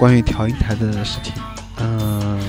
[0.00, 1.30] 关于调音台的事情。
[1.76, 2.40] 嗯，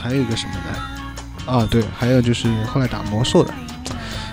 [0.00, 1.52] 还有一个什么呢？
[1.52, 3.52] 啊，对，还有就是后来打魔兽的。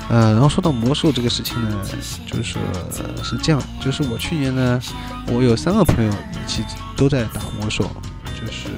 [0.08, 1.82] 呃，然后说到魔兽这个事情呢，
[2.28, 2.60] 就是
[3.24, 4.80] 是这样，就是我去年呢，
[5.30, 6.64] 我有三个朋友一起
[6.96, 7.90] 都在打魔兽，
[8.40, 8.70] 就是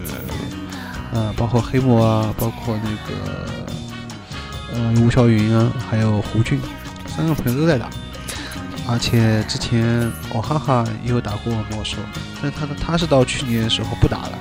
[1.11, 6.61] 呃，包括黑魔啊，包括那个呃吴小云啊，还有胡俊，
[7.07, 7.89] 三个朋友都在打。
[8.91, 11.97] 而且之前我哈哈也有打过魔兽，
[12.41, 14.37] 但他他是到去年的时候不打了，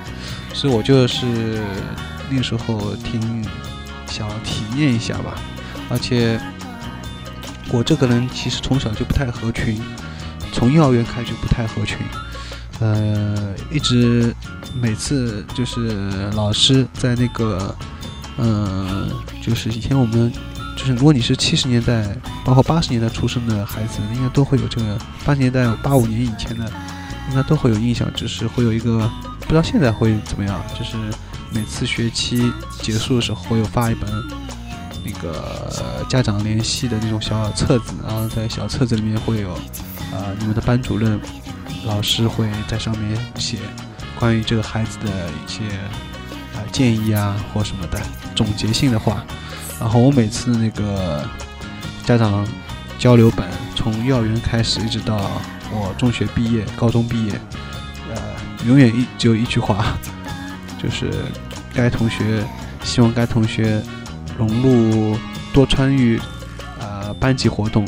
[0.53, 1.63] 所以我就是
[2.29, 3.43] 那时候挺
[4.05, 5.35] 想体验一下吧，
[5.89, 6.39] 而且。
[7.73, 9.81] 我这个人其实从小就不太合群，
[10.51, 11.99] 从幼儿园开始就不太合群，
[12.81, 14.35] 呃，一直
[14.75, 17.73] 每次就是老师在那个，
[18.37, 19.09] 嗯，
[19.41, 20.29] 就是以前我们
[20.81, 22.03] 就是如果你是七十年代，
[22.43, 26.65] 包括八十年代出生的孩子，应该都会有这个八十年代八五年以前的，
[27.29, 29.07] 应该都会有印象，就是会有一个
[29.41, 30.97] 不知道现在会怎么样，就是
[31.51, 34.09] 每次学期结束的时候会有发一本。
[35.03, 39.57] 那个家长联系的那种小册子，然后在小册子里面会有，
[40.11, 41.19] 呃，你们的班主任、
[41.85, 43.57] 老师会在上面写
[44.19, 45.63] 关于这个孩子的一些
[46.53, 47.99] 啊建议啊或什么的
[48.35, 49.23] 总结性的话。
[49.79, 51.23] 然后我每次那个
[52.05, 52.47] 家长
[52.99, 55.31] 交流本，从幼儿园开始一直到
[55.71, 57.33] 我中学毕业、高中毕业，
[58.13, 58.21] 呃，
[58.65, 59.97] 永远一只有一句话，
[60.81, 61.11] 就是
[61.73, 62.43] 该同学
[62.83, 63.81] 希望该同学。
[64.37, 65.15] 融入
[65.53, 66.19] 多参与，
[66.79, 67.85] 呃，班级活动，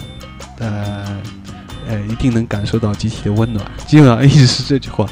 [0.59, 1.19] 呃，
[1.87, 3.65] 呃，一定能感受到集体的温暖。
[3.87, 5.07] 基本上一直是这句话，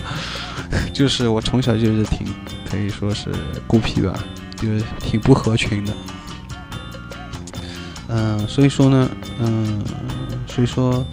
[0.94, 2.28] 就是我从小就是挺
[2.70, 3.30] 可以说是
[3.68, 4.18] 孤僻吧，
[4.58, 5.94] 就是挺不合群的。
[8.08, 9.09] 嗯，所以说呢，
[9.40, 9.84] 嗯，
[10.48, 11.06] 所以说，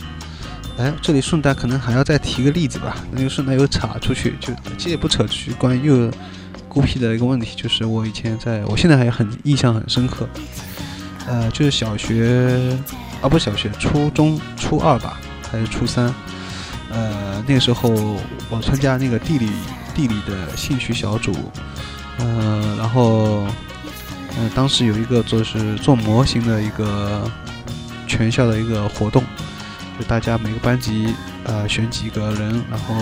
[0.78, 6.10] 哎，这里顺带可能还要再提个例子吧，那就顺带又扯出去，就其实也不扯出去，关于又。
[6.70, 10.28] 孤僻的一个问题就是，我以前在我现在还很印象很深刻，
[11.26, 12.78] 呃，就是小学
[13.22, 15.18] 啊，不是小学，初中初二吧，
[15.50, 16.14] 还是初三，
[16.90, 17.90] 呃，那个时候
[18.50, 19.50] 我参加那个地理
[19.94, 21.34] 地理的兴趣小组，
[22.18, 23.46] 呃，然后，
[24.36, 27.30] 呃，当时有一个做是做模型的一个
[28.06, 29.22] 全校的一个活动，
[29.98, 32.94] 就大家每个班级呃选几个人，然后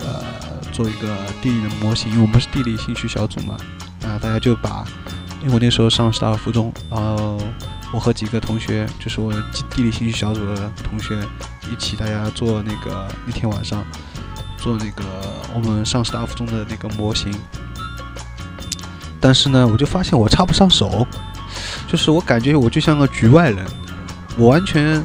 [0.00, 0.24] 呃。
[0.74, 3.56] 做一个地理的模型，因为我们是地理兴趣小组嘛，
[4.02, 4.84] 啊，大家就把，
[5.40, 7.38] 因为我那时候上师大附中，然后
[7.94, 9.32] 我和几个同学，就是我
[9.70, 11.16] 地理兴趣小组的同学
[11.70, 13.84] 一起，大家做那个那天晚上
[14.58, 15.04] 做那个
[15.54, 17.32] 我们上师大附中的那个模型，
[19.20, 21.06] 但是呢，我就发现我插不上手，
[21.86, 23.64] 就是我感觉我就像个局外人，
[24.36, 25.04] 我完全。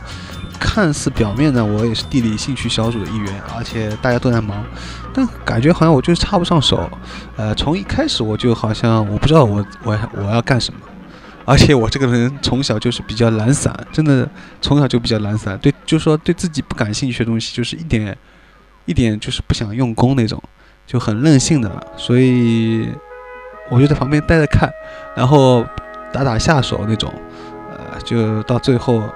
[0.61, 4.61] 看似表面呢，我也是地理兴趣小组的一员，而且大家都在忙，
[5.13, 6.91] 但感觉好像我就是插不上手。
[7.37, 10.79] 呃，从一开始我就好像我不知道我我我要干什么，
[11.49, 14.29] 而且我这个人从小就是比较懒散，真的
[14.61, 18.15] 从小就比较懒散，对，就是说对自己不感兴趣的东西，就是一点
[18.85, 20.39] 一点就是不想用功那种，
[20.85, 21.87] 就很任性的。
[21.97, 22.87] 所以
[23.67, 24.69] 我就在旁边待着看，
[25.15, 25.65] 然后
[26.13, 27.11] 打打下手那种，
[27.71, 29.09] 呃，就到最后。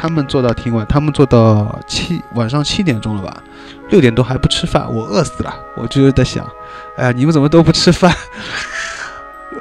[0.00, 3.42] 他们做到挺晚，他们做到七晚上七点钟了吧，
[3.90, 5.52] 六点多还不吃饭，我饿死了。
[5.74, 6.48] 我就是在想，
[6.96, 8.14] 哎呀，你们怎么都不吃饭？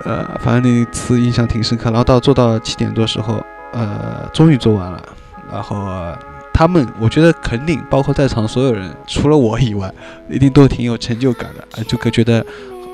[0.03, 1.85] 呃，反正那次印象挺深刻。
[1.85, 3.43] 然后到做到七点多时候，
[3.73, 5.01] 呃，终于做完了。
[5.51, 5.87] 然后
[6.53, 9.93] 他们，我觉得肯定，包括在场所有人，除了我以外，
[10.29, 11.83] 一定都挺有成就感的。
[11.83, 12.45] 就可觉得，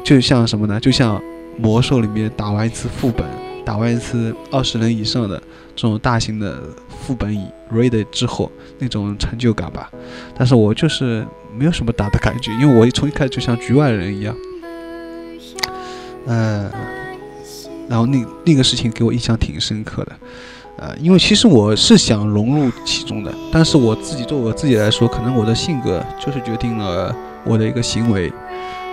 [0.04, 0.80] 就像什么呢？
[0.80, 1.22] 就像
[1.58, 3.26] 魔兽里面打完一次副本，
[3.66, 5.42] 打完一次二十人以上的。
[5.76, 9.90] 这种大型的副本以 raid 之后那种成就感吧，
[10.38, 11.26] 但是我就是
[11.58, 14.36] 没有什么打的感觉，因为我从一开始就像局外人一样，
[16.26, 16.72] 呃，
[17.90, 20.12] 然后那那个事情给我印象挺深刻的，
[20.78, 27.16] 呃，因为其实我是想融入其中的，但是我自己作为我自己来说，可能我的性格就是决定了
[27.46, 28.32] 我的一个行为，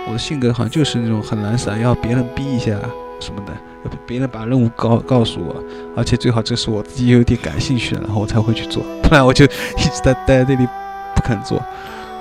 [0.07, 2.77] 我的性格好像就是那种很懒散，要别人逼一下
[3.19, 3.53] 什么的。
[3.83, 5.55] 要别人把任务告告诉我，
[5.95, 10.67] 而且最好这是我自己有点感兴趣的，然后我才会去做， 不然我就一直在待在那里
[11.15, 11.59] 不肯做。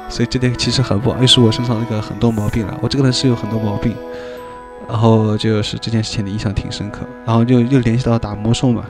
[0.08, 2.74] 所以这点其实很不好，又是我身上那个很多毛病了。
[2.80, 3.94] 我这个人是有很多毛病，
[4.90, 8.84] 然后就是这件事情的印象挺深刻，然后就又联系到打魔兽嘛，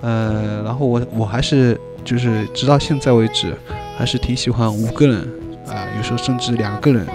[0.00, 3.56] 呃，然后我我还是就是直到现在为止，
[3.96, 5.20] 还是挺喜欢五个人
[5.68, 7.06] 啊，有时候甚至两个人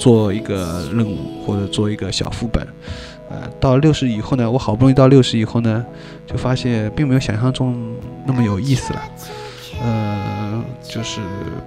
[0.00, 1.16] 做一个任务
[1.46, 2.66] 或者做一个小副本。
[3.30, 5.86] 呃，到六十以后呢，我好不容易到六十以后呢，
[6.26, 7.94] 就发现并没有想象中
[8.26, 9.02] 那么有意思了。
[9.80, 11.20] 呃，就是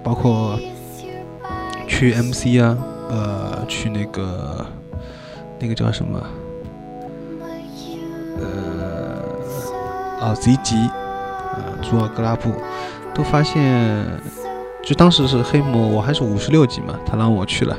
[0.04, 0.58] 包括
[1.86, 2.76] 去 MC 啊，
[3.08, 4.64] 呃，去那个
[5.60, 6.20] 那个叫什么，
[8.38, 9.22] 呃，
[10.20, 10.76] 啊，Z 级，
[11.54, 12.52] 呃，朱尔格拉布，
[13.14, 14.06] 都发现，
[14.82, 17.76] 就当时是黑魔，我还是五十六级嘛，他让我去了，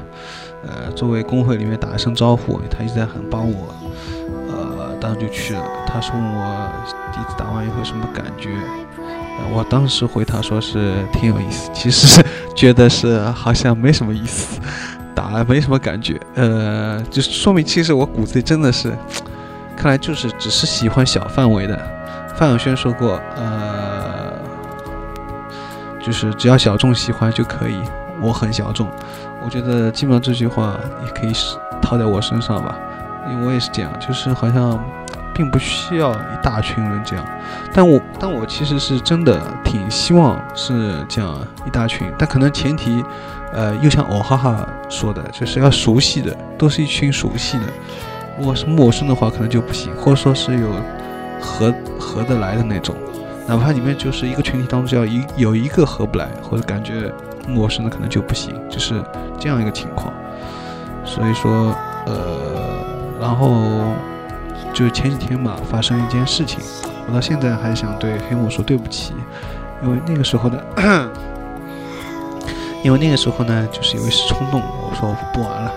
[0.68, 3.74] 呃，作为工会里面打一声招呼，他一直在很帮我，
[4.50, 5.64] 呃，当时就去了。
[5.88, 6.70] 他问我
[7.14, 8.50] 第一次打完以后什么感觉？
[9.54, 12.22] 我当时回他说是挺有意思，其实
[12.54, 14.60] 觉得是好像没什么意思，
[15.20, 16.18] 打没什么感觉。
[16.36, 18.98] 呃，就说明其实我骨子里真的是，
[19.76, 21.78] 看来就是只是喜欢小范围的。
[22.38, 24.32] 范晓萱说过，呃，
[26.02, 27.78] 就是只要小众喜欢就可以。
[28.22, 28.88] 我很小众，
[29.44, 32.78] 我觉得基本上这句话也可以是套在我身上吧，
[33.30, 34.80] 因为我也是这样，就是好像。
[35.40, 37.26] 并不需要一大群人这样，
[37.74, 41.34] 但我但我其实是真的挺希望是这样
[41.66, 43.02] 一大群，但可能前提，
[43.54, 47.64] 呃，又像哦哈哈说的，就是要熟悉的，都是一群熟悉的。
[48.38, 50.74] 如果是陌生的话，可能就不行，或者说是有
[51.40, 52.94] 合合得来的那种，
[53.48, 57.10] 哪怕里面就是一个群体当中，只要一有一个合不来或者感觉
[57.48, 59.02] 陌生的，可能就不行，就是
[59.40, 60.14] 这样一个情况。
[61.06, 61.74] 所以说，
[62.08, 62.84] 呃，
[63.22, 63.94] 然后。
[64.74, 66.60] 就是前几天嘛，发生一件事情，
[67.08, 69.14] 我到现在还想对黑木说对不起，
[69.84, 70.60] 因为那个时候呢，
[72.84, 75.72] 因为那个时候呢，就是有一时冲动，我说我不玩了。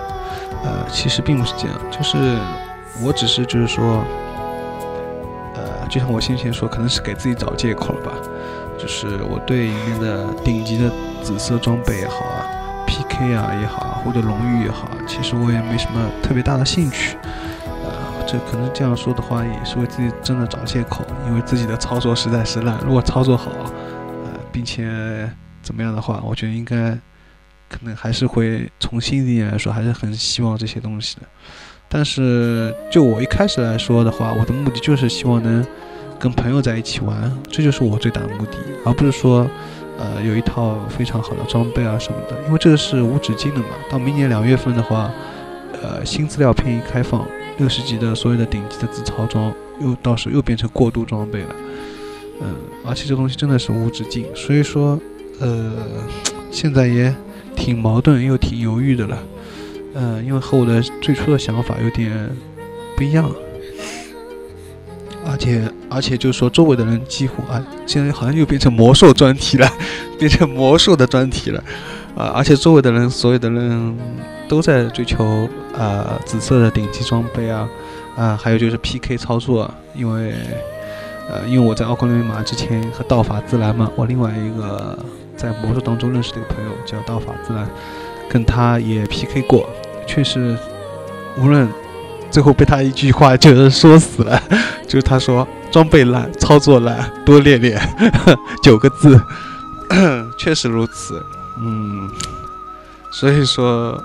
[0.64, 2.38] 呃，其实并不是这样，就是
[3.02, 4.04] 我只是就是说，
[5.56, 8.12] 呃，就像我先前说，可能是给自己找借口了吧。
[8.78, 10.90] 就是我对里面的顶级的
[11.22, 12.46] 紫色装备也好啊
[12.86, 17.16] ，PK 啊也好啊，或者荣誉也好，其实我也没什么特别大的兴趣。
[18.32, 22.78] 这可能这样说的话，也是为自己真的找借口，因为自己的操作实在是烂。
[22.82, 23.50] 如果操作好，
[24.24, 25.30] 呃，并且
[25.60, 26.96] 怎么样的话，我觉得应该
[27.68, 31.26] 可能还是会从心底来说，还是很希望这些东西的。
[31.90, 35.62] 但是就我一开始来说的话，我的目的就是希望能
[36.18, 38.56] 跟朋友在一起玩，这就是我最大的目的，
[38.86, 39.46] 而不是说，
[39.98, 43.66] 呃，有一套非常好的装备啊什么的，因为这个是无止境的嘛。
[43.90, 45.10] 到明年两月份的话，
[45.82, 47.26] 呃，新资料片一开放。
[47.58, 51.54] 六十级的所有的顶级的自操装，又到时候又变成过渡装备了，
[52.40, 52.54] 嗯，
[52.84, 54.98] 而且这东西真的是无止境，所以说，
[55.38, 55.72] 呃，
[56.50, 57.14] 现在也
[57.54, 59.22] 挺矛盾又挺犹豫的了，
[59.94, 62.30] 嗯，因为和我的最初的想法有点
[62.96, 63.30] 不一样，
[65.26, 69.70] 而且而且就是说周围的人几乎啊，现在好像又变成魔兽专题了，
[70.18, 71.62] 变成魔兽的专题了，
[72.16, 73.98] 啊，而且周围的人所有的人。
[74.48, 77.66] 都在追求啊紫色的顶级装备啊，
[78.18, 80.34] 啊还有就是 PK 操作，因为
[81.26, 84.98] 呃因为我在奥克雷马之前和道法自然嘛，我另外一个
[85.38, 87.66] 在魔兽当中认识的一个朋友叫道法自然，
[88.28, 89.66] 跟他也 PK 过，
[90.06, 90.54] 确实
[91.38, 91.66] 无论
[92.30, 94.38] 最后被他一句话就是说死了，
[94.86, 97.80] 就是他说装备烂，操作烂，多练练，
[98.62, 99.18] 九个字，
[100.36, 101.24] 确实如此，
[101.58, 102.10] 嗯，
[103.10, 104.02] 所以说。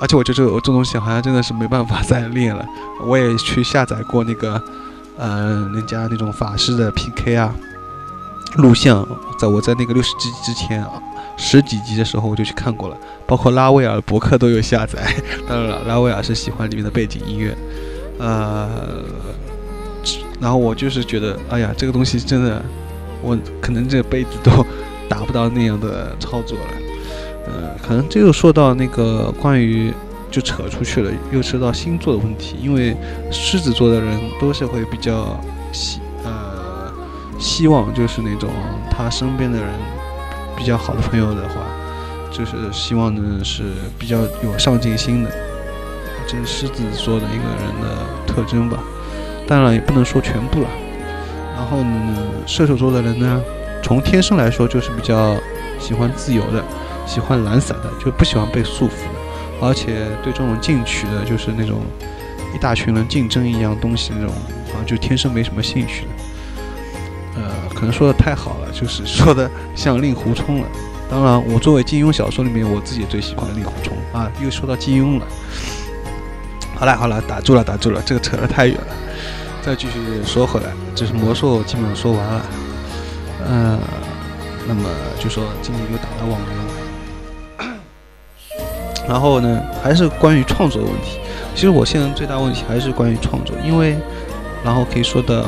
[0.00, 2.64] 而且我觉得这这东西好像真的是没办法再练了。
[3.04, 4.62] 我也去下载过那个，
[5.16, 7.52] 嗯，人家那种法师的 PK 啊，
[8.58, 9.04] 录像，
[9.40, 10.92] 在我在那个六十级之前啊，
[11.36, 15.12] 十几级的时候我就去看过了，包括拉威尔博客都有下载。
[15.48, 17.58] 当然了，拉威尔是喜欢里面的背景音乐，
[18.20, 18.68] 呃，
[20.38, 22.62] 然后我就是觉得，哎呀，这个东西真的，
[23.20, 24.64] 我可能这辈子都
[25.08, 26.64] 达不到那样的操作了。
[27.46, 29.92] 呃，可能这又说到那个关于，
[30.30, 32.56] 就扯出去了，又扯到星座的问题。
[32.60, 32.94] 因为
[33.30, 35.40] 狮子座的人都是会比较
[35.72, 36.92] 希呃
[37.38, 38.50] 希望，就是那种
[38.90, 39.68] 他身边的人
[40.56, 41.62] 比较好的朋友的话，
[42.30, 43.62] 就是希望呢是
[43.98, 45.30] 比较有上进心的，
[46.26, 48.78] 这是狮子座的一个人的特征吧。
[49.46, 50.68] 当然也不能说全部了。
[51.56, 53.40] 然后呢，射手座的人呢，
[53.82, 55.36] 从天生来说就是比较
[55.78, 56.62] 喜欢自由的。
[57.06, 61.80] 喜欢懒散的，就不喜欢被束缚的，而且对这种进取的，就是那种
[62.54, 64.34] 一大群人竞争一样东西那种，
[64.74, 67.40] 啊，就天生没什么兴趣的。
[67.40, 70.66] 呃，可能说的太好了，就是说的像令狐冲了。
[71.10, 74.30] 当然，我作为金庸小说里面，我自己最喜欢令狐冲啊。
[74.44, 75.26] 又说到金庸了。
[76.74, 78.94] 好了好了，打住了打住了，这个扯得太远了。
[79.62, 82.42] 再继续说回来，就是魔兽基本上说完了。
[83.46, 83.78] 嗯，
[84.66, 87.66] 那么就说今年又打了网游。
[89.08, 91.18] 然后呢，还是关于创作的问题。
[91.54, 93.96] 其实我现在最大问题还是关于创作，因为，
[94.64, 95.44] 然后可以说的，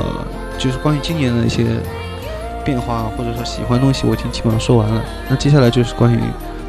[0.58, 1.64] 就是关于今年的一些
[2.64, 5.02] 变化或者说喜欢东西，我已经基本上说完了。
[5.28, 6.18] 那接下来就是关于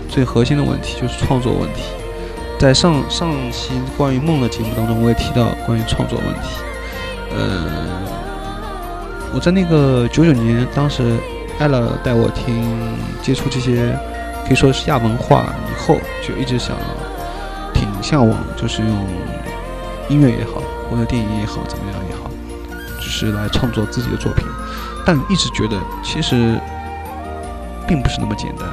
[0.10, 1.84] 最核心的问题就是创作问题。
[2.60, 6.50] 在上上期关于梦的节目当中，我也提到关于创作问题。
[7.34, 7.66] 呃，
[9.34, 11.18] 我在那个九九年，当时
[11.60, 12.64] 艾乐带我听
[13.22, 13.98] 接触这些
[14.46, 16.76] 可以说是亚文化以后，就一直想
[17.74, 19.08] 挺向往，就是用
[20.10, 22.30] 音乐也好，或者电影也好，怎么样也好，
[22.98, 24.46] 就是来创作自己的作品。
[25.06, 26.60] 但一直觉得其实
[27.88, 28.68] 并不是那么简单，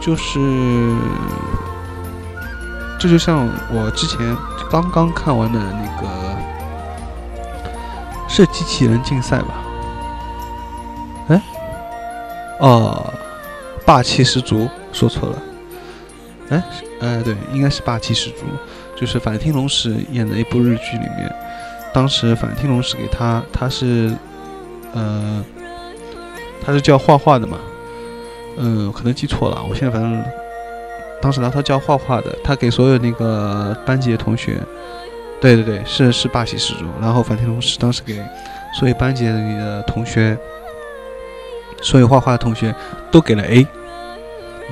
[0.00, 0.38] 就是。
[2.96, 4.34] 这就像我之前
[4.70, 6.08] 刚刚看完的那个
[8.34, 9.54] 是机器人竞赛吧？
[11.28, 11.42] 哎，
[12.58, 13.14] 哦，
[13.86, 15.42] 霸气十足，说错了。
[16.48, 16.62] 哎，
[17.00, 18.40] 哎，对，应该是霸气十足，
[18.96, 21.32] 就是反町隆史演的一部日剧里面，
[21.92, 24.12] 当时反町隆史给他，他是，
[24.92, 25.44] 呃，
[26.64, 27.56] 他是教画画的嘛？
[28.56, 30.24] 嗯，可能记错了，我现在反正。
[31.22, 34.60] 当时拿，他教画画的，他给所有那个班级的同学，
[35.44, 36.86] 对对对，是是霸气十足。
[37.02, 38.18] 然后樊天龙是当时给
[38.72, 40.34] 所有班级里的同学，
[41.82, 42.74] 所有画画的同学
[43.12, 43.66] 都给了 A，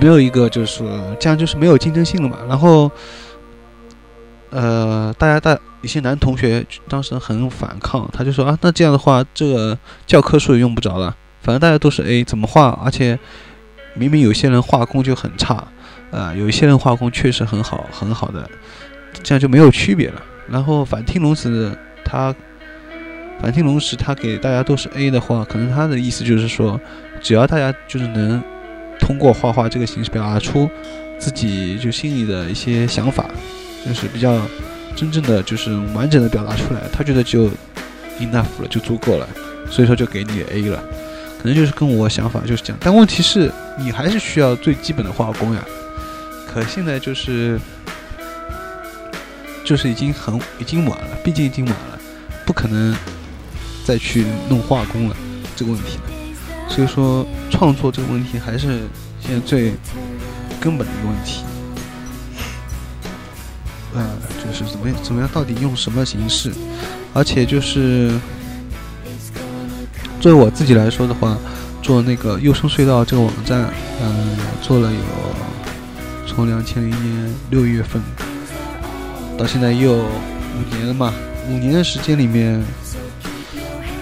[0.00, 0.82] 没有一个就是
[1.20, 2.38] 这样就是没有竞争性了嘛。
[2.48, 2.90] 然后，
[4.48, 9.76] 呃，大家大一些男同学当时很反抗，他就说啊，那这样的话，这个
[10.06, 12.80] 教科书也用不着了，反正大家都是 A，怎么画？
[12.82, 13.18] 而且
[13.92, 15.62] 明明有些人画工就很差。
[16.10, 18.48] 啊，有一些人画工确实很好，很好的，
[19.22, 20.22] 这样就没有区别了。
[20.48, 21.70] 然后反町隆史
[22.04, 22.34] 他，
[23.40, 26.80] 反听龙时他给大家都是 A 的话，可能他的意思就是说，
[27.20, 28.42] 只要大家就是能
[29.00, 30.70] 通过画画这个形式表达出
[31.18, 33.28] 自己就心里的一些想法，
[33.86, 34.40] 就是比较
[34.94, 37.48] 真正的就是完整的表达出来，他觉得就
[38.20, 39.26] enough 了，就足够了，
[39.70, 40.82] 所以说就给你 A 了。
[41.40, 45.64] 可能就是跟我想法就是这样，但问题是你还是需要最基本的画工呀。
[46.46, 47.58] 可现在就是，
[49.64, 51.98] 就是已经很已经晚了，毕竟已经晚了，
[52.44, 52.94] 不可能
[53.84, 55.16] 再去弄化工了
[55.56, 55.98] 这个问题。
[56.68, 58.80] 所以说，创作这个问题还是
[59.20, 59.72] 现在最
[60.60, 61.42] 根本的一个问题。
[63.94, 64.06] 呃，
[64.42, 66.52] 就是怎么样怎么样，到底用什么形式？
[67.14, 68.10] 而且就是
[70.20, 71.36] 作为我自己来说的话，
[71.82, 73.68] 做那个优生隧道这个网站，
[74.00, 74.98] 嗯，做了有。
[76.24, 78.00] 从两千零年六月份
[79.42, 81.12] 到现在又五年了嘛，
[81.50, 82.62] 五年的时间里面，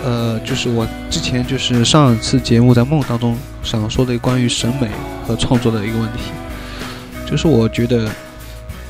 [0.04, 4.90] 呃，就是我之前就是上一次节目在梦当中想说的关于审美
[5.26, 6.24] 和创作的一个问题，
[7.26, 8.10] 就是我觉得，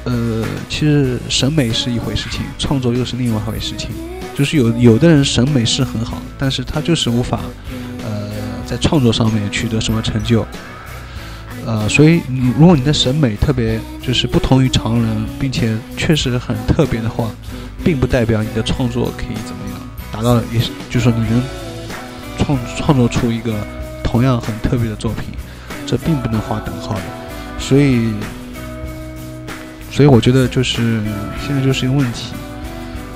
[0.02, 3.90] 呃，其实审美是一回事情，创作又是另外一回事情，
[4.36, 7.42] 就是有有的人审美是很好，但是他就是无法，
[8.02, 8.28] 呃，
[8.66, 10.44] 在创作上面取得什么成就。
[11.66, 17.30] 呃，所以你如果你的审美特别就是不同于常人，并且确实很特别的话，
[17.84, 21.42] 并不代表你的创作可以怎么样达到，也是就是说你能
[22.38, 23.54] 创创作出一个
[24.02, 25.24] 同样很特别的作品，
[25.86, 27.02] 这并不能划等号的。
[27.58, 28.10] 所以，
[29.92, 31.02] 所以我觉得就是
[31.46, 32.32] 现在就是一个问题。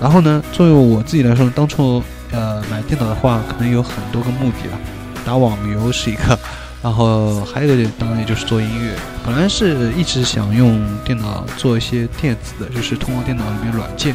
[0.00, 4.78] 然后呢，作为我自己来说，当初呃买电脑的话，可能有很多个目的了，
[5.24, 6.38] 打网游是一个。
[6.84, 14.14] 然后还有一个当然也就是做音乐，本来是一直想用电脑做一些电子的，就是通过电脑里面软件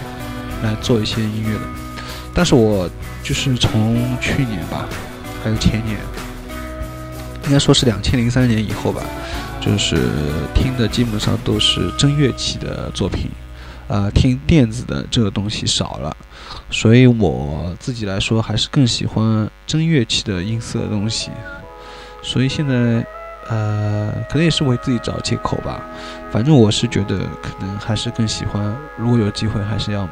[0.62, 1.62] 来做一些音乐的。
[2.32, 2.88] 但是我
[3.24, 4.88] 就是从去年吧，
[5.44, 5.98] 还有前年，
[7.46, 9.02] 应该说是两千零三年以后吧，
[9.60, 9.96] 就是
[10.54, 13.32] 听的基本上都是真乐器的作品，
[13.88, 16.16] 呃，听电子的这个东西少了，
[16.70, 21.32] 所以我自己来说还是更喜欢真乐器的音色的东西。
[22.22, 23.06] 所以现在，
[23.48, 25.82] 呃，可能也是为自己找借口吧。
[26.32, 30.08] 反正我是觉得，可能还是更喜欢，如果有机会，还是要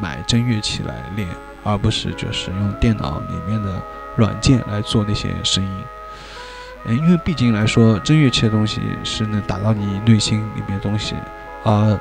[0.00, 1.28] 买真乐器来练，
[1.64, 3.80] 而不是就是用电脑里面的
[4.16, 5.70] 软件来做那些声音。
[6.84, 11.14] 嗯，因为毕竟来说，真乐器的东西是能打到你内心里面的东西，
[11.64, 11.98] 而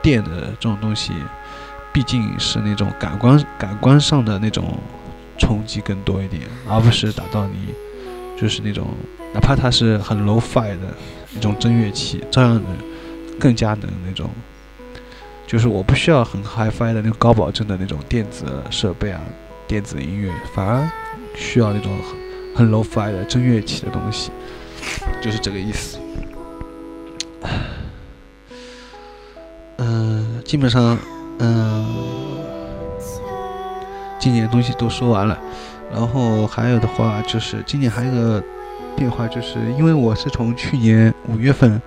[0.00, 0.30] 电的
[0.60, 1.12] 这种东西，
[1.92, 4.78] 毕竟是那种感官感官上的那种
[5.38, 7.74] 冲击更多一点，而不是打到你。
[8.42, 8.88] 就是那种，
[9.32, 10.88] 哪怕它是很 low fi 的
[11.36, 12.64] 一种真乐器，照样能
[13.38, 14.28] 更加能那种，
[15.46, 19.20] 就是我不需要很 high fi 的那种高保真的那种电子设备啊，
[19.68, 20.90] 电子音乐，反而
[21.36, 21.92] 需要那种
[22.52, 24.32] 很 low fi 的真乐器的东西，
[25.22, 26.00] 就是这个意思。
[29.76, 30.98] 嗯，基本上，
[31.38, 31.86] 嗯，
[34.18, 35.38] 今年东西都说完了。
[35.92, 38.42] 然后还有的话就是今年还有个
[38.96, 41.80] 变化，就是因为我是从去年五月份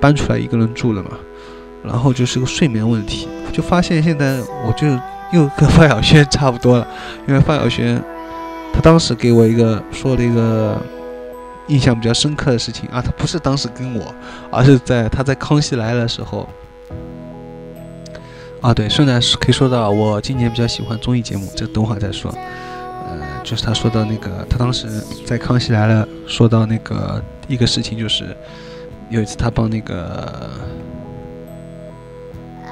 [0.00, 1.10] 搬出来一个人住了嘛，
[1.84, 4.86] 然后就是个睡眠问题，就发现现在我就
[5.32, 6.86] 又跟范晓萱差不多了，
[7.28, 8.02] 因为范晓萱
[8.72, 10.80] 她当时给我一个说了一个
[11.68, 14.14] 印象比较深刻的事情啊，她不是当时跟我，
[14.50, 16.48] 而是在她在康熙来的时候。
[18.62, 22.34] 啊，对，顺带是可以说到我今年比较喜欢综艺节目，这等会儿再说。
[23.42, 24.88] 就是他说到那个，他当时
[25.24, 28.36] 在《康熙来了》说到那个一个事情，就是
[29.08, 30.50] 有一次他帮那个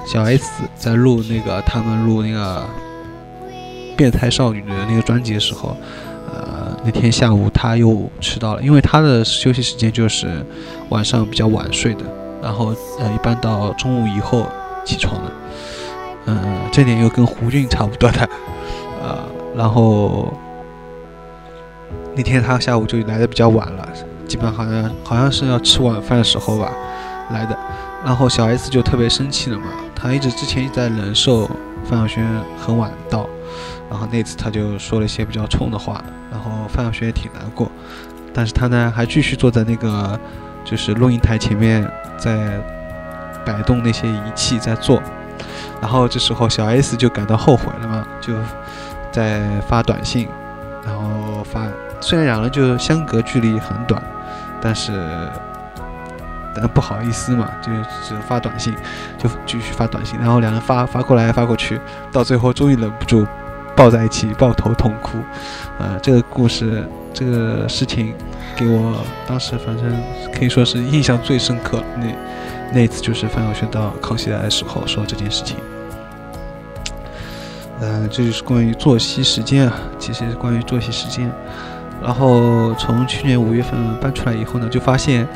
[0.07, 2.65] 小 S 在录那个他们录那个
[3.97, 5.77] 变态少女的那个专辑的时候，
[6.33, 10.45] 呃，那天下午他又迟到了，因为他的休息时间就是
[10.89, 12.05] 晚上比较晚睡的，
[12.43, 14.47] 然后呃，一般到中午以后
[14.85, 15.33] 起床的。
[16.27, 18.27] 嗯，这点又跟胡俊差不多的，
[19.57, 20.33] 然后
[22.15, 23.89] 那天他下午就来的比较晚了，
[24.27, 26.71] 基本好像好像是要吃晚饭的时候吧
[27.31, 27.57] 来的，
[28.05, 31.49] 然后小 S 就特别生气了嘛，他一直之前一直在忍受
[31.85, 32.27] 范晓萱
[32.59, 33.27] 很晚到，
[33.91, 37.71] 然后那次他就说了一些比较冲的话，然后范晓萱也挺难过，
[38.33, 40.19] 但是他呢还继续坐在那个
[40.65, 42.61] 就是录音台前面在
[43.45, 45.01] 摆动那些仪器在做。
[45.81, 48.33] 然后这时候小 S 就感到后悔了嘛，就
[49.15, 50.29] 在发短信，
[50.85, 51.69] 然后发，
[52.01, 54.03] 虽然两人就相隔距离很短，
[54.61, 54.93] 但是
[56.53, 57.71] 但不好意思嘛，就
[58.03, 58.75] 只发短信，
[59.17, 63.25] 就继续发短信，然后两人发发过来发过去，到最后终于忍不住
[63.77, 65.19] 抱在一起抱头痛哭，
[65.79, 68.13] 呃，这个故事这个事情
[68.57, 69.85] 给我当时反正
[70.37, 72.07] 可以说是印象最深刻，那
[72.73, 75.57] 那一次就是范晓萱到康熙来的时候说这件事情。
[77.87, 81.31] 嗯，这就是关于作息时间啊，其实是关于作息时间。
[82.03, 85.29] 然后从去年五月份搬出来以后呢，就发现，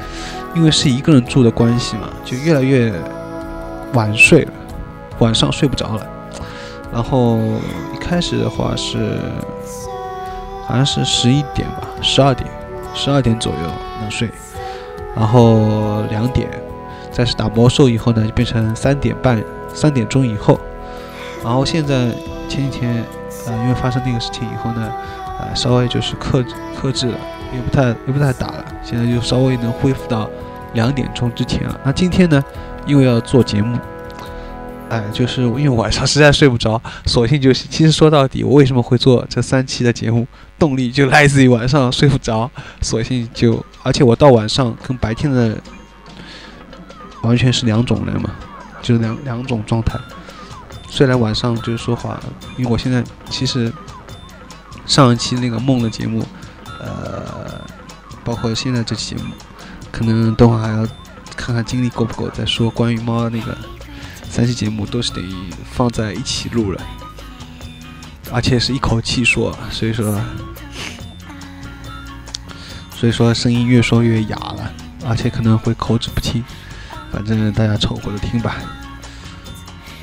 [0.54, 2.90] 因为是一个人住的关系嘛，就越来越
[3.92, 4.52] 晚睡了，
[5.18, 6.06] 晚上睡不着了。
[6.90, 7.38] 然后
[7.94, 9.18] 一开始的话是
[10.66, 12.48] 好像是十一点吧，十二点，
[12.94, 14.30] 十二点左右能睡，
[15.14, 16.48] 然后两点，
[17.12, 19.42] 再是打魔兽以后呢，就变成三点半、
[19.74, 20.58] 三点钟以后，
[21.44, 22.10] 然后现在。
[22.48, 23.04] 前几天，
[23.46, 24.90] 呃，因为发生那个事情以后呢，
[25.38, 27.18] 呃，稍微就是克制克制了，
[27.54, 28.64] 也不太也不太打了。
[28.82, 30.28] 现在就稍微能恢复到
[30.72, 31.80] 两点钟之前了。
[31.84, 32.42] 那今天呢，
[32.86, 33.78] 因为要做节目，
[34.88, 40.26] 哎，就是因为晚上实在睡不着，索性就是，其实说到底，我为什么会做这三期的节目，
[40.58, 45.56] 动力就来自于晚上睡不着，索性就，而且我到晚上跟白天的
[47.22, 48.30] 完全是两种人嘛，
[48.80, 49.98] 就是两两种状态。
[50.88, 52.18] 虽然晚上就是说话，
[52.56, 53.72] 因为我现在其实
[54.86, 56.24] 上一期那个梦的节目，
[56.80, 57.60] 呃，
[58.24, 59.30] 包括现在这期节目，
[59.92, 60.86] 可能等会还要
[61.36, 63.56] 看看精力够不够再说关于猫的那个
[64.28, 65.22] 三期节目，都是得
[65.70, 66.82] 放在一起录了，
[68.32, 70.20] 而且是一口气说，所以说，
[72.94, 74.72] 所以说声音越说越哑了，
[75.06, 76.42] 而且可能会口齿不清，
[77.12, 78.56] 反正大家凑合着听吧。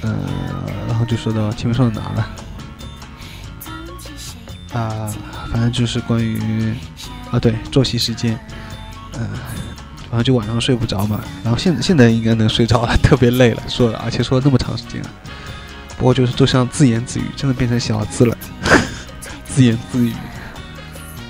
[0.05, 0.15] 嗯，
[0.87, 2.27] 然后就说到前面说到哪了？
[4.79, 5.09] 啊，
[5.51, 6.75] 反正就是关于
[7.31, 8.37] 啊，对，作息时间，
[9.17, 9.27] 嗯，
[10.11, 11.19] 然后就晚上睡不着嘛。
[11.43, 15.09] 然后现现在应该能睡着了， 特别累了，说了而且说了那么长时间了。
[15.97, 18.37] 不过就是就像自言自语，真的变成小字了，
[19.47, 20.13] 自言自语。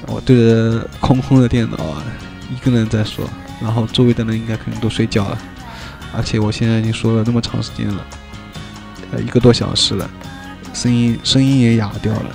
[0.08, 2.04] 我对着空空的电脑啊，
[2.52, 3.30] 一个人在说，
[3.62, 5.38] 然后周围的人应该可能都睡觉了。
[6.16, 8.06] 而且我现在已经说了那么长时间了。
[9.12, 10.10] 呃，一个多小时了，
[10.74, 12.30] 声音声音也哑掉了，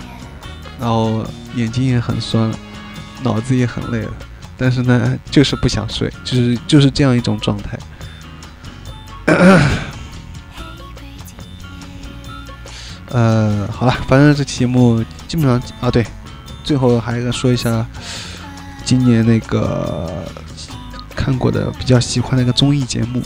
[0.79, 2.59] 然后眼睛也很酸了，
[3.23, 4.13] 脑子也很累了，
[4.57, 7.79] 但是呢，就是不想睡，就是就是这样一种状态。
[13.09, 16.07] 呃，好了，反正这期节目基本上啊，对，
[16.63, 17.85] 最后还要说一下
[18.85, 20.25] 今年那个
[21.17, 23.21] 看过的比较喜欢的一个综艺节目。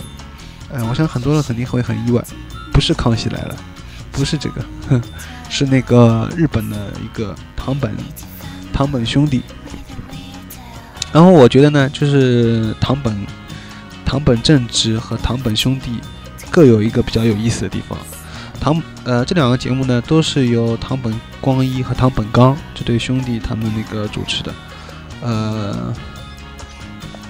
[0.73, 2.25] 嗯，我想很多人肯定会很意外。
[2.75, 3.57] 不是康熙来了，
[4.11, 4.61] 不是这个，
[5.49, 7.97] 是那个日本的一个堂本
[8.73, 9.41] 堂本兄弟。
[11.13, 13.17] 然后我觉得呢，就是堂本
[14.05, 16.01] 堂本正直和堂本兄弟
[16.51, 17.97] 各有一个比较有意思的地方。
[18.61, 24.53] 堂呃这两个节目呢，都是由堂本光一和堂本刚这对兄弟他们那个主持的，
[25.23, 25.95] 呃。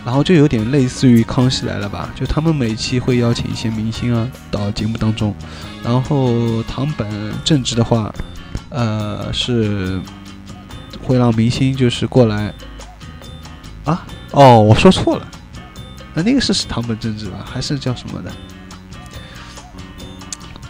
[0.05, 5.35] 然后就有点类似于《康熙来了》吧，就他们每期会邀请一些明星啊到节目当中，
[5.83, 8.13] 然后堂本正直的话，
[8.69, 10.01] 呃是
[11.03, 12.53] 会让明星就是过来
[13.85, 15.27] 啊，哦，我说错了，
[16.13, 17.45] 那那个是是堂本正直吧？
[17.45, 18.31] 还是叫什么的？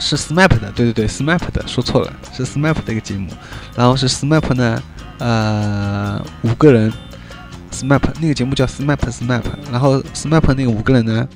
[0.01, 3.31] 是 SMAP 的，对对对，SMAP 的，说错了，是 SMAP 的一个节目。
[3.75, 4.83] 然后是 SMAP 呢，
[5.19, 6.93] 呃，五个人
[7.75, 9.43] ，SMAP 那个节目叫 SMAP SMAP。
[9.73, 11.29] 然后 SMAP 那个五个人呢，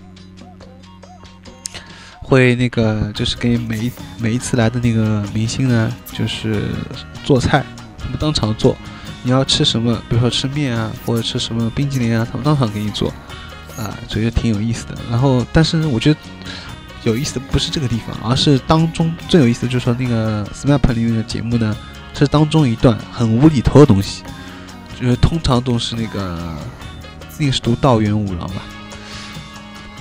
[2.22, 6.62] 会那个就是给每一每一次来的那个明星呢，就是
[7.24, 7.64] 做菜，
[7.98, 8.76] 他们当场做。
[9.22, 10.00] 你要吃什么？
[10.08, 13.12] 比如说吃面啊，或者吃什么冰淇淋啊，他们当场给你做，
[13.76, 14.94] 啊，所以挺有意思的。
[15.10, 16.20] 然后，但是我觉得。
[17.04, 21.74] 有意思的不是这个地方，而是当中最有意思的就是说那个 SMAP 里面的节目呢，
[22.12, 24.24] 是当中一段很无厘头的东西，
[25.00, 26.56] 就是通常都是那个
[27.38, 28.62] 那个是读道元五郎吧，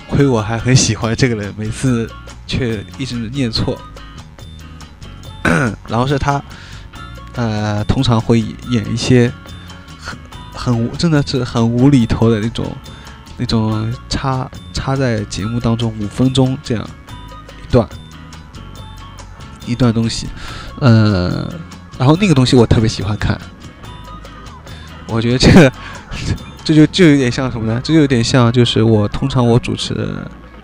[0.10, 2.10] 亏我还很喜欢这个人，每次
[2.45, 3.79] 却一直念错。
[5.88, 6.43] 然后是他，
[7.36, 9.31] 呃，通常会演一些
[9.97, 10.17] 很
[10.53, 12.75] 很，真的是很无厘头的那种。
[13.39, 16.89] 那种插插在节目当中五分钟这样
[17.62, 17.88] 一段
[19.67, 20.27] 一段东西，
[20.79, 21.47] 呃，
[21.99, 23.39] 然后那个东西我特别喜欢看，
[25.07, 25.71] 我觉得这个
[26.63, 27.79] 这就就有点像什么呢？
[27.83, 29.95] 这就有点像就是我通常我主持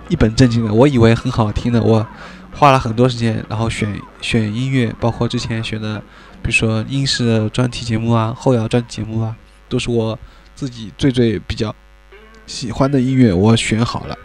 [0.10, 2.06] 一本正经的，我以为很好听的，我
[2.52, 6.00] 花了很多时间，然后选 选音乐，包括之前选的，
[6.42, 9.36] 比如说英式的专题节目啊、后摇专题节目啊，
[9.70, 10.18] 都是我
[10.56, 11.74] 自己最最比较。
[12.46, 14.18] 喜欢的音乐我选好了，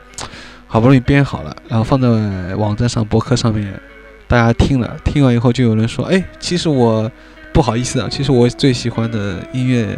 [0.67, 3.81] 好不容易编好了，然后放在网站上、博客上面，
[4.27, 7.09] 大家听了，听完以后就有人说：“哎，其实我
[7.55, 9.97] 不好意思啊，其实我最喜欢的音乐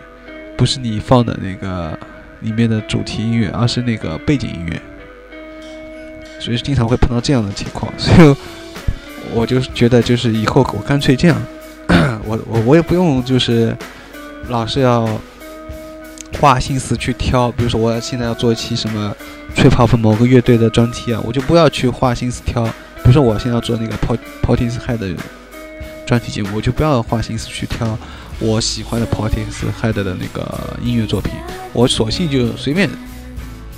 [0.61, 1.99] 不是你放的那个
[2.40, 4.79] 里面的主题音乐，而是那个背景音乐。”
[6.38, 8.37] 所以经常会碰到这样的情况，所以
[9.33, 11.42] 我就觉得，就是以后我干脆这样，
[12.29, 13.75] 我我我也不用就是
[14.49, 15.09] 老是要。
[16.40, 19.14] 花心思去挑，比如说我现在要做一期什么
[19.53, 22.64] 吹泡泡某个乐队的专题啊，我就不要去花心思挑。
[22.64, 25.09] 比如说我现在要做那个 Pol Politics Head 的
[26.07, 27.99] 专题节目，我就不要花心思去挑
[28.40, 31.33] 我喜欢的 p o r t i s Head 的那个音乐作品，
[31.72, 32.88] 我索性就随便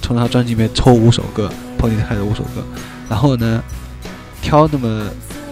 [0.01, 2.65] 从他专辑里面抽五首歌 p o r t i s Head 的五首歌，
[3.09, 3.63] 然后呢
[4.41, 5.07] 挑那么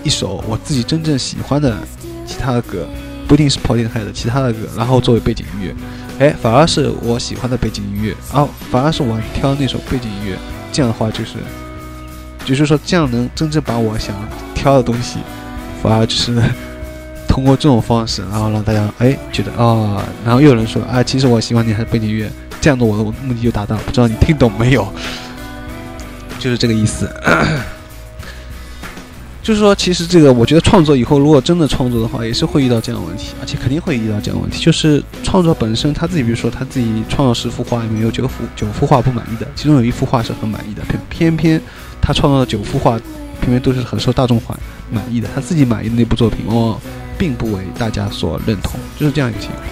[0.04, 1.76] 一首我自己真正喜欢的
[2.24, 2.86] 其他的歌，
[3.26, 5.74] 不一定是 p o r t i s Head 其他的歌，然后作为背景音乐。
[6.20, 10.38] 哎，反而是我喜欢的背景音乐啊，反而是我挑那首背景音乐，
[10.70, 11.36] 这样的话就是，
[12.44, 14.14] 就是说这样能真正把我想
[14.54, 15.18] 挑的东西，
[15.82, 16.32] 反而就是
[17.30, 22.28] 通过这种方式，然后让大家哎觉得啊，然后又有人说啊，其实我喜欢你还是背景音乐，
[22.60, 24.86] 这样的我的目的就达到，不知道你听懂没有？
[26.40, 27.08] 就是这个意思。
[29.42, 34.62] 就是说，其实这个，我觉得创作以后，如果真的创作的话，也是会遇到这样的问题，而且肯定会遇到这样的问题。
[34.62, 41.60] 就是创作本身，他自己，比如说他自己创造十幅画里面有九幅九幅画不满意的，其中有一幅画是很满意的，偏偏偏
[42.02, 42.98] 他创造的九幅画，
[43.40, 44.56] 偏偏都是很受大众欢
[44.90, 46.80] 满意的，他自己满意的那部作品，往往
[47.20, 49.62] 并不为大家所认同，就是这样一个情况。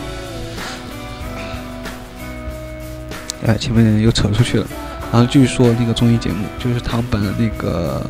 [3.46, 4.66] 哎，前面又扯出去了，
[5.10, 8.04] 然后继续说那个综艺节目，就是唐本那个。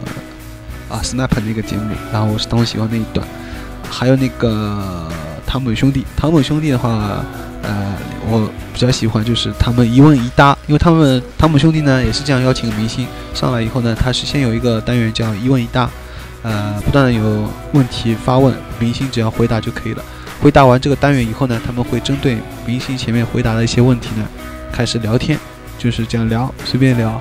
[0.90, 3.28] 啊，Snap 那个节目，然后我是当时喜欢那一段，
[3.90, 5.06] 还有那个
[5.46, 7.22] 唐本兄弟，唐本兄弟的话，
[7.62, 7.94] 呃，
[8.26, 15.90] 我比较喜欢就是他们一问一答，因为他们唐本兄弟呢也是这样邀请明星上来以后呢，他是先有一个单元叫一问一答，
[16.48, 20.02] 呃，不断的有问题发问，明星只要回答就可以了。
[20.40, 24.26] 回答完这个单元以后呢，他们会针对明星前面回答的一些问题呢，
[24.72, 25.38] 开始聊天，
[25.76, 27.20] 就是这样聊，随便聊。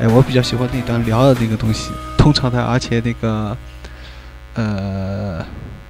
[0.00, 1.90] 哎，我比较喜欢那段聊的那个东西。
[2.16, 3.54] 通常他，而且那个，
[4.54, 5.44] 呃，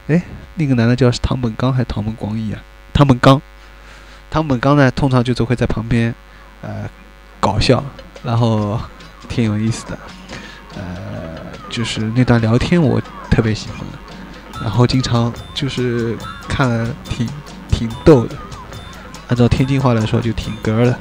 [0.09, 0.21] 哎，
[0.57, 2.61] 那个男的叫唐本刚还是唐本光义啊？
[2.93, 3.41] 唐本刚，
[4.29, 6.13] 唐本刚呢，通常就都会在旁边，
[6.63, 6.89] 呃，
[7.39, 7.85] 搞笑，
[8.25, 8.81] 然后
[9.29, 9.99] 挺有意思的，
[10.75, 11.12] 呃，
[11.73, 13.81] 就是那段聊天我特别喜欢，
[14.61, 17.27] 然后经常就是看挺
[17.69, 18.37] 挺逗的，
[19.29, 20.93] 按照天津话来说就挺哏的，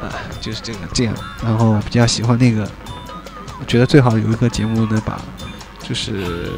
[0.00, 2.68] 啊，就是这个这样，然后比较喜欢那个。
[3.60, 5.20] 我觉得最好有一个节目能把，
[5.80, 6.50] 就是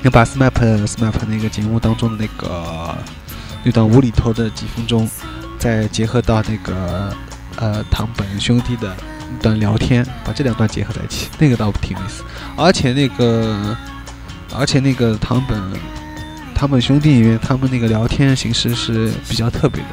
[0.00, 2.96] 能把 SMAP SMAP 那个节目当中的那个
[3.64, 5.10] 那段无厘头的几分钟，
[5.58, 7.12] 再结合到那个
[7.56, 8.94] 呃唐本兄弟的
[9.40, 12.22] 段聊天，把这两段结合在一起，那个倒挺有意思。
[12.56, 13.76] 而且那个
[14.54, 15.60] 而且那个唐本
[16.54, 19.88] 唐本兄弟里面，他们那个聊天形式是比较特别的。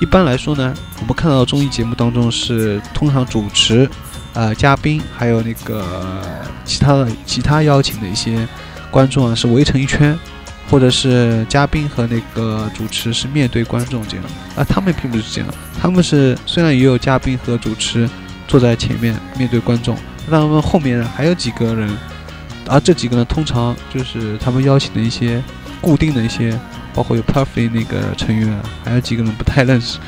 [0.00, 3.88] 一般来说呢，我们看到综艺节目当中是通常主持。
[4.34, 6.22] 呃，嘉宾还有那个
[6.64, 8.48] 其他的其他邀请的一些
[8.90, 10.18] 观众啊，是围成一圈，
[10.70, 14.24] 或者是嘉宾和那个主持是面对观众这样，
[14.56, 18.08] 啊，他们并不是这样，他们是虽然也有嘉宾和主持
[18.46, 19.96] 坐在前面面对观众，
[20.28, 21.96] 那他们后面还有几个人，
[22.68, 25.42] 而这几个人通常就是他们邀请的一些
[25.80, 26.58] 固定的一些，
[26.94, 29.98] 包括有 Puffy 那个成员，还有几个人不太认识，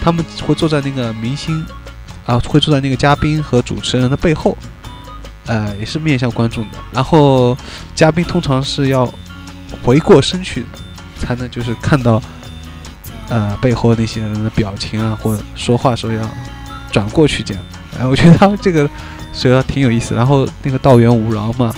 [0.00, 1.64] 他们会坐在那个明星，
[2.26, 4.56] 啊，会坐在那个嘉宾和主持人的背后，
[5.46, 7.56] 呃，也是面向观众的，然后
[7.94, 9.12] 嘉宾通常是要。
[9.82, 10.64] 回过身去，
[11.18, 12.22] 才能就是看到，
[13.28, 16.20] 呃，背后那些人的表情啊，或者说话时候要
[16.92, 17.62] 转过去这样。
[17.98, 18.88] 哎，我觉得他这个
[19.32, 20.14] 所以挺有意思。
[20.14, 21.74] 然后那个道元五郎嘛，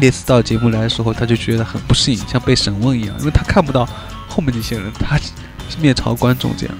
[0.00, 3.88] 那次到节目来的时候，他就觉得很不适应，像被审问一样，因为他看不到
[4.28, 6.74] 后面那些人，他是面朝观众这样。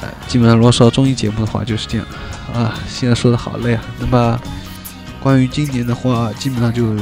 [0.00, 2.06] 呃，基本上如果说综艺节目的话就是这样。
[2.54, 3.82] 啊，现在说的好累啊。
[3.98, 4.40] 那么。
[5.22, 6.96] 关于今年的话，基本上就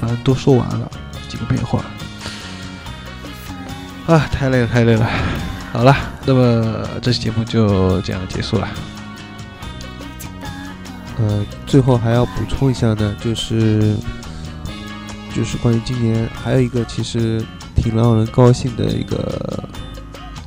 [0.00, 0.90] 反正都说完了，
[1.28, 1.84] 几个变化。
[4.06, 5.06] 啊，太累了，太累了。
[5.72, 8.68] 好了，那么这期节目就这样结束了。
[11.18, 13.94] 呃，最后还要补充一下呢，就是
[15.34, 17.44] 就是关于今年还有一个其实
[17.76, 19.64] 挺让人高兴的一个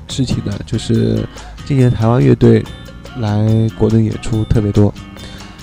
[0.07, 1.27] 事情呢，就是
[1.65, 2.65] 今年台湾乐队
[3.17, 4.93] 来国内演出特别多。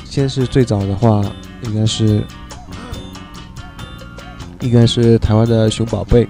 [0.04, 1.22] 先是最早的话。
[1.64, 2.22] 应该是，
[4.60, 6.26] 应该是台湾的熊宝贝，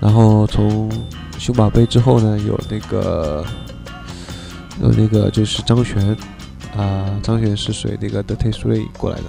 [0.00, 0.90] 然后从
[1.40, 3.42] 熊宝贝之后呢，有那个，
[4.82, 6.14] 有那个就是张悬，
[6.76, 9.24] 啊，张悬是随那个 The Three 过来的，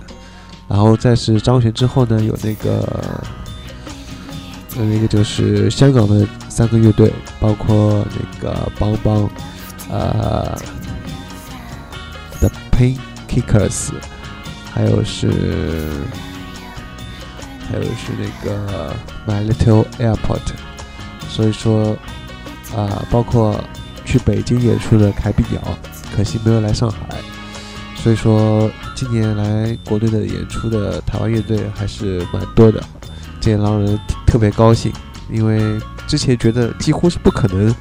[0.67, 3.15] 然后再是张悬之后呢，有那个，
[4.77, 9.23] 有那个就是香港的三个乐队，包括那个邦邦，
[9.89, 10.59] 啊
[12.41, 12.97] ，The Pain
[13.29, 13.91] Kickers，。
[14.73, 15.29] 还有是，
[17.69, 18.95] 还有是那个
[19.27, 20.39] My Little Airport，
[21.31, 21.95] 所以说
[22.75, 23.57] 啊，包括
[24.03, 25.61] 去北京演出的凯比鸟，
[26.13, 26.97] 可惜没有来上海。
[27.95, 32.83] 所以说今年来国内的演出的台湾乐队还是蛮多的，
[33.39, 34.91] 这也让人特别高兴，
[35.31, 37.73] 因为之前觉得几乎是不可能，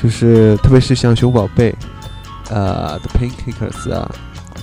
[0.00, 1.74] 就是特别是像熊宝贝，
[2.50, 4.10] 呃，The Painkillers 啊。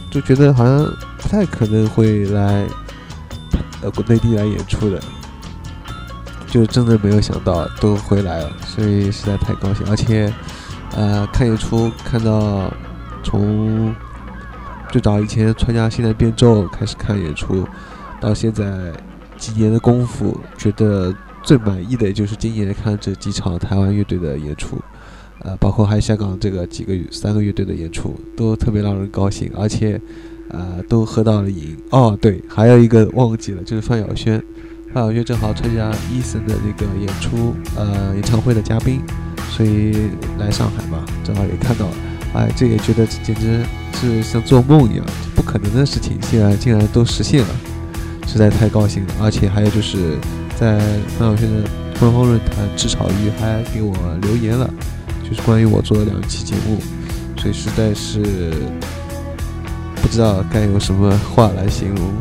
[0.10, 0.86] 就觉得好像
[1.18, 2.66] 不太可能会来
[3.82, 5.00] 呃国内地来演出的，
[6.48, 9.86] 就真的没有想到都回来了，所以实在太高兴。
[9.90, 10.34] 而且
[10.96, 12.74] 呃看演出看到
[13.24, 13.94] 从
[14.90, 17.68] 最早以前参加《现代变奏》开始看演出，
[18.22, 18.92] 到现在
[19.38, 24.78] 几年的功夫，觉得最满意的就是今年看这几场台湾乐队的演出。
[25.42, 30.02] 呃，包括还有香港这个几个三个乐队的演出，都特别让人高兴，而且，
[30.50, 31.78] 呃，都喝到了瘾。
[31.92, 34.44] 哦，对，还有一个忘记了，就是范晓萱，
[34.94, 39.02] 范晓萱正好参加 Eason 的那个演出，呃，演唱会的嘉宾，
[39.50, 41.94] 所以来上海嘛，正好也看到了。
[42.34, 43.64] 哎，这也觉得简直
[44.00, 47.56] 是像做梦一样，不可能的事情，竟然竟然都实现了，
[48.28, 49.14] 实在太高兴了。
[49.22, 50.18] 而且还有就是
[50.60, 50.80] 在
[51.18, 51.70] 范晓萱的
[52.00, 54.70] 官方论坛，至草鱼还给我留言了。
[55.28, 56.80] 就是关于我做的两期节目，
[57.38, 58.54] 所以实在是
[60.02, 62.14] 不知道该用什么话来形容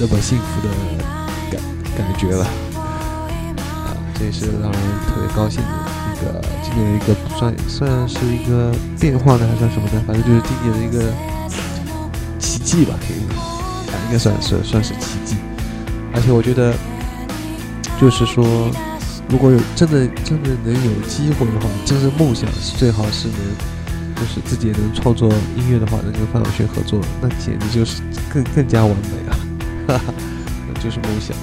[0.00, 0.68] 那么幸福的
[1.96, 2.44] 感觉了。
[2.44, 5.68] 啊，这也是让人特别高兴的
[6.12, 10.02] 一个今年一个算算是一个变化呢，还算什么呢？
[10.06, 11.12] 反正就是今年的一个
[12.38, 13.18] 奇迹吧，可以
[13.90, 15.36] 啊，应该算是算是奇迹。
[16.14, 16.74] 而且我觉得，
[18.00, 18.70] 就是说。
[19.28, 29.36] 如果有真的真的能有机会的话，真是梦想是最好是能，就是自己也能创作音乐的话，能跟范晓萱合作，那简直就是更更加完美了，
[29.88, 30.12] 哈哈，
[30.82, 31.34] 就是梦想。